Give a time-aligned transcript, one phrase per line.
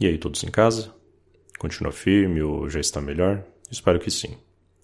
[0.00, 0.92] E aí, todos em casa?
[1.58, 3.44] Continua firme ou já está melhor?
[3.70, 4.36] Espero que sim.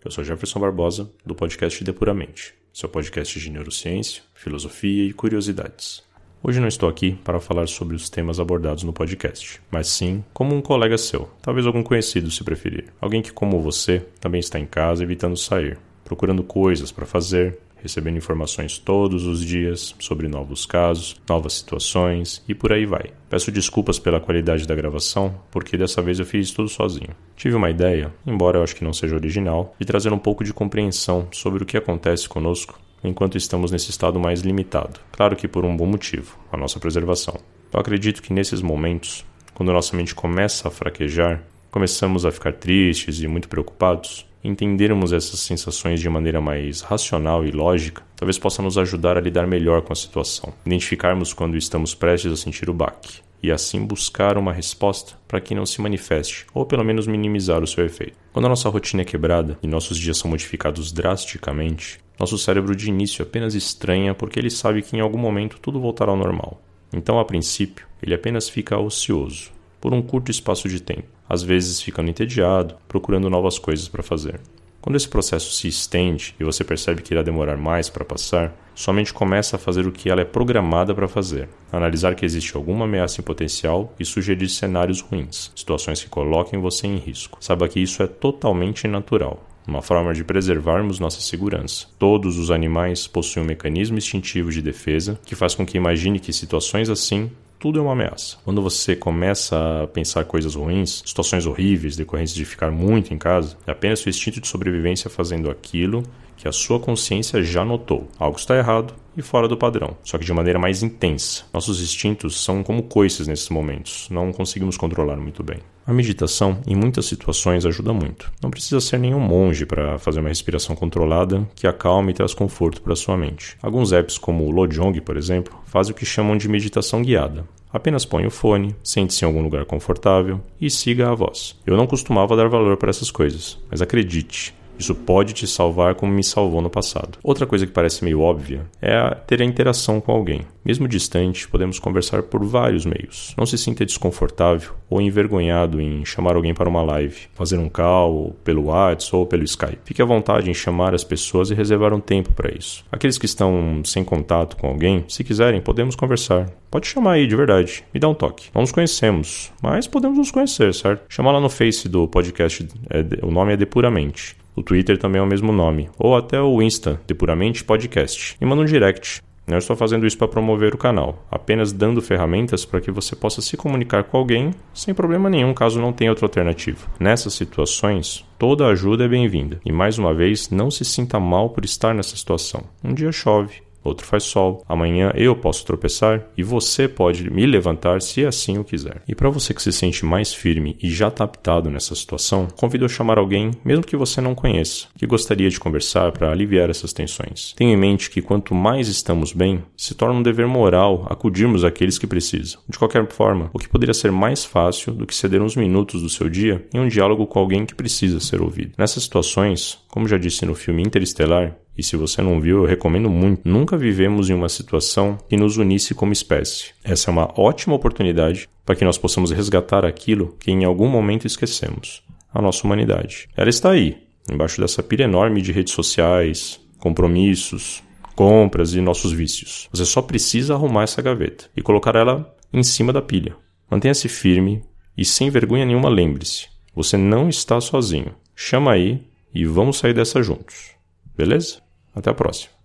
[0.04, 6.04] Eu sou Jefferson Barbosa, do podcast Depuramente, seu podcast de neurociência, filosofia e curiosidades.
[6.40, 10.54] Hoje não estou aqui para falar sobre os temas abordados no podcast, mas sim como
[10.54, 12.92] um colega seu, talvez algum conhecido se preferir.
[13.00, 18.16] Alguém que, como você, também está em casa evitando sair, procurando coisas para fazer, recebendo
[18.16, 23.12] informações todos os dias sobre novos casos, novas situações e por aí vai.
[23.28, 27.14] Peço desculpas pela qualidade da gravação, porque dessa vez eu fiz tudo sozinho.
[27.36, 30.52] Tive uma ideia, embora eu acho que não seja original, de trazer um pouco de
[30.52, 35.00] compreensão sobre o que acontece conosco enquanto estamos nesse estado mais limitado.
[35.12, 37.38] Claro que por um bom motivo, a nossa preservação.
[37.72, 43.20] Eu acredito que nesses momentos, quando nossa mente começa a fraquejar, começamos a ficar tristes
[43.20, 48.78] e muito preocupados, entendermos essas sensações de maneira mais racional e lógica, talvez possa nos
[48.78, 53.20] ajudar a lidar melhor com a situação, identificarmos quando estamos prestes a sentir o baque
[53.42, 57.66] e assim buscar uma resposta para que não se manifeste, ou pelo menos minimizar o
[57.66, 58.16] seu efeito.
[58.32, 62.88] Quando a nossa rotina é quebrada e nossos dias são modificados drasticamente, nosso cérebro de
[62.88, 66.60] início apenas estranha porque ele sabe que em algum momento tudo voltará ao normal.
[66.92, 71.80] Então, a princípio, ele apenas fica ocioso, por um curto espaço de tempo, às vezes
[71.80, 74.40] ficando entediado, procurando novas coisas para fazer.
[74.80, 78.94] Quando esse processo se estende e você percebe que irá demorar mais para passar, sua
[78.94, 82.84] mente começa a fazer o que ela é programada para fazer, analisar que existe alguma
[82.84, 87.38] ameaça em potencial e sugerir cenários ruins, situações que coloquem você em risco.
[87.40, 91.88] Saiba que isso é totalmente natural, uma forma de preservarmos nossa segurança.
[91.98, 96.32] Todos os animais possuem um mecanismo instintivo de defesa que faz com que imagine que
[96.32, 98.36] situações assim tudo é uma ameaça.
[98.44, 103.56] Quando você começa a pensar coisas ruins, situações horríveis decorrentes de ficar muito em casa,
[103.66, 106.02] é apenas o instinto de sobrevivência fazendo aquilo
[106.36, 108.08] que a sua consciência já notou.
[108.18, 111.44] Algo está errado e fora do padrão, só que de maneira mais intensa.
[111.52, 115.58] Nossos instintos são como coices nesses momentos, não conseguimos controlar muito bem.
[115.88, 118.30] A meditação, em muitas situações, ajuda muito.
[118.42, 122.82] Não precisa ser nenhum monge para fazer uma respiração controlada que acalme e traz conforto
[122.82, 123.56] para sua mente.
[123.62, 127.48] Alguns apps, como o Lojong, por exemplo, fazem o que chamam de meditação guiada.
[127.72, 131.56] Apenas põe o fone, sente-se em algum lugar confortável e siga a voz.
[131.64, 136.12] Eu não costumava dar valor para essas coisas, mas acredite, isso pode te salvar como
[136.12, 137.18] me salvou no passado.
[137.22, 140.42] Outra coisa que parece meio óbvia é ter a interação com alguém.
[140.64, 143.34] Mesmo distante, podemos conversar por vários meios.
[143.38, 148.36] Não se sinta desconfortável ou envergonhado em chamar alguém para uma live, fazer um call
[148.44, 149.78] pelo WhatsApp ou pelo Skype.
[149.84, 152.84] Fique à vontade em chamar as pessoas e reservar um tempo para isso.
[152.92, 156.50] Aqueles que estão sem contato com alguém, se quiserem, podemos conversar.
[156.70, 157.82] Pode chamar aí, de verdade.
[157.94, 158.50] Me dá um toque.
[158.54, 161.02] Não nos conhecemos, mas podemos nos conhecer, certo?
[161.08, 164.36] Chamar lá no Face do podcast, é, o nome é Depuramente.
[164.58, 165.88] O Twitter também é o mesmo nome.
[165.96, 168.36] Ou até o Insta, Depuramente Podcast.
[168.40, 169.22] E manda um direct.
[169.46, 173.40] Não estou fazendo isso para promover o canal, apenas dando ferramentas para que você possa
[173.40, 176.86] se comunicar com alguém sem problema nenhum, caso não tenha outra alternativa.
[176.98, 179.60] Nessas situações, toda ajuda é bem-vinda.
[179.64, 182.64] E mais uma vez, não se sinta mal por estar nessa situação.
[182.84, 184.64] Um dia chove, outro faz sol.
[184.68, 189.02] Amanhã eu posso tropeçar e você pode me levantar se assim o quiser.
[189.08, 192.84] E para você que se sente mais firme e já está aptado nessa situação, convido
[192.84, 196.92] a chamar alguém, mesmo que você não conheça, que gostaria de conversar para aliviar essas
[196.92, 197.54] tensões.
[197.56, 201.98] Tenha em mente que quanto mais estamos bem, se torna um dever moral acudirmos àqueles
[201.98, 202.60] que precisam.
[202.68, 206.08] De qualquer forma, o que poderia ser mais fácil do que ceder uns minutos do
[206.08, 208.72] seu dia em um diálogo com alguém que precisa ser ouvido.
[208.76, 213.08] Nessas situações, como já disse no filme Interestelar, e se você não viu, eu recomendo
[213.08, 213.48] muito.
[213.48, 216.72] Nunca vivemos em uma situação que nos unisse como espécie.
[216.82, 221.24] Essa é uma ótima oportunidade para que nós possamos resgatar aquilo que em algum momento
[221.24, 222.02] esquecemos
[222.34, 223.28] a nossa humanidade.
[223.36, 223.96] Ela está aí,
[224.28, 227.80] embaixo dessa pilha enorme de redes sociais, compromissos,
[228.16, 229.68] compras e nossos vícios.
[229.70, 233.36] Você só precisa arrumar essa gaveta e colocar ela em cima da pilha.
[233.70, 234.64] Mantenha-se firme
[234.96, 238.16] e sem vergonha nenhuma lembre-se: você não está sozinho.
[238.34, 240.72] Chama aí e vamos sair dessa juntos.
[241.16, 241.67] Beleza?
[241.98, 242.57] Até a próxima.